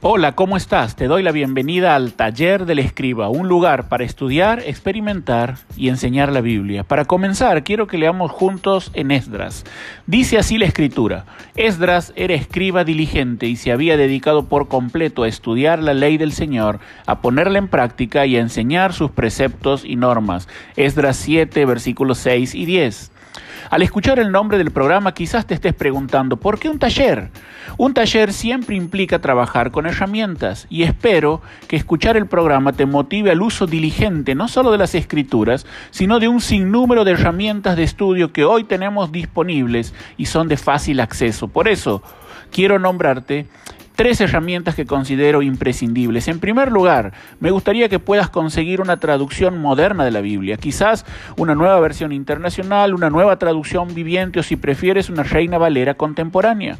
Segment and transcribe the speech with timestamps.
[0.00, 0.94] Hola, ¿cómo estás?
[0.94, 6.30] Te doy la bienvenida al Taller del Escriba, un lugar para estudiar, experimentar y enseñar
[6.30, 6.84] la Biblia.
[6.84, 9.64] Para comenzar, quiero que leamos juntos en Esdras.
[10.06, 11.24] Dice así la escritura,
[11.56, 16.30] Esdras era escriba diligente y se había dedicado por completo a estudiar la ley del
[16.30, 20.46] Señor, a ponerla en práctica y a enseñar sus preceptos y normas.
[20.76, 23.10] Esdras 7, versículos 6 y 10.
[23.70, 27.30] Al escuchar el nombre del programa quizás te estés preguntando, ¿por qué un taller?
[27.76, 33.30] Un taller siempre implica trabajar con herramientas y espero que escuchar el programa te motive
[33.30, 37.82] al uso diligente no solo de las escrituras, sino de un sinnúmero de herramientas de
[37.84, 41.48] estudio que hoy tenemos disponibles y son de fácil acceso.
[41.48, 42.02] Por eso,
[42.50, 43.48] quiero nombrarte
[43.98, 46.28] tres herramientas que considero imprescindibles.
[46.28, 51.04] En primer lugar, me gustaría que puedas conseguir una traducción moderna de la Biblia, quizás
[51.36, 56.78] una nueva versión internacional, una nueva traducción viviente o si prefieres una Reina Valera contemporánea.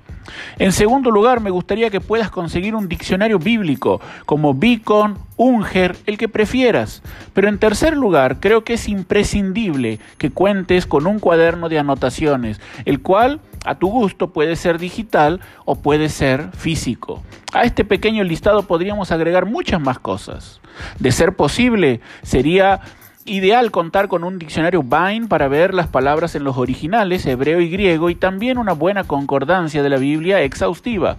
[0.61, 6.19] En segundo lugar, me gustaría que puedas conseguir un diccionario bíblico como Beacon, Unger, el
[6.19, 7.03] que prefieras.
[7.35, 12.61] Pero en tercer lugar, creo que es imprescindible que cuentes con un cuaderno de anotaciones,
[12.85, 17.23] el cual a tu gusto puede ser digital o puede ser físico.
[17.53, 20.61] A este pequeño listado podríamos agregar muchas más cosas.
[20.99, 22.81] De ser posible, sería
[23.25, 27.69] ideal contar con un diccionario Vine para ver las palabras en los originales, hebreo y
[27.69, 31.17] griego, y también una buena concordancia de la Biblia exhaustiva.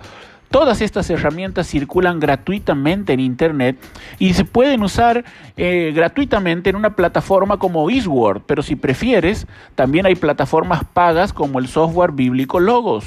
[0.51, 3.77] Todas estas herramientas circulan gratuitamente en Internet
[4.17, 5.23] y se pueden usar
[5.57, 11.59] eh, gratuitamente en una plataforma como Eastword, pero si prefieres, también hay plataformas pagas como
[11.59, 13.05] el software bíblico Logos.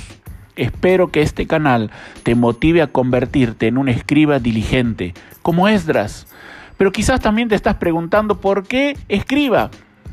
[0.55, 1.91] Espero que este canal
[2.23, 6.29] te motive a convertirte en un escriba diligente, como Esdras.
[6.77, 9.71] Pero quizás también te estás preguntando por qué escriba.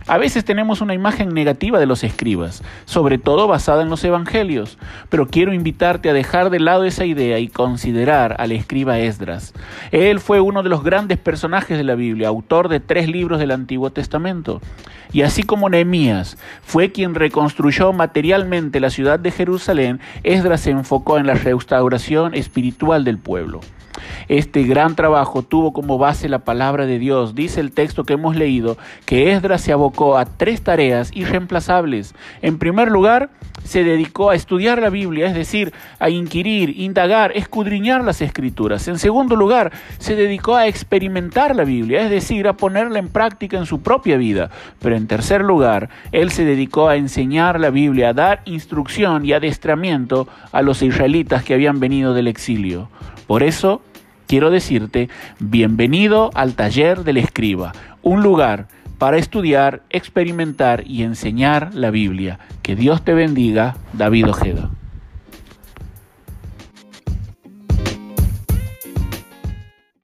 [0.10, 4.80] A veces tenemos una imagen negativa de los escribas, sobre todo basada en los evangelios,
[5.10, 9.54] pero quiero invitarte a dejar de lado esa idea y considerar al escriba Esdras.
[9.92, 13.52] Él fue uno de los grandes personajes de la Biblia, autor de tres libros del
[13.52, 14.62] Antiguo Testamento.
[15.12, 21.20] Y así como Nehemías fue quien reconstruyó materialmente la ciudad de Jerusalén, Esdras se enfocó
[21.20, 23.62] en la restauración espiritual del pueblo.
[24.30, 27.34] Este gran trabajo tuvo como base la palabra de Dios.
[27.34, 32.14] Dice el texto que hemos leído que Esdras se abocó a tres tareas irreemplazables.
[32.44, 33.32] En primer lugar,
[33.64, 38.88] se dedicó a estudiar la Biblia, es decir, a inquirir, indagar, escudriñar las escrituras.
[38.88, 43.58] En segundo lugar, se dedicó a experimentar la Biblia, es decir, a ponerla en práctica
[43.58, 44.52] en su propia vida.
[44.80, 49.34] Pero en tercer lugar, él se dedicó a enseñar la Biblia, a dar instrucción y
[49.34, 52.90] adestramiento a los israelitas que habían venido del exilio.
[53.28, 53.82] Por eso,
[54.30, 55.10] quiero decirte,
[55.40, 57.74] bienvenido al taller del escriba,
[58.04, 58.68] un lugar
[59.00, 62.38] para estudiar, experimentar y enseñar la Biblia.
[62.62, 64.70] Que Dios te bendiga, David Ojeda.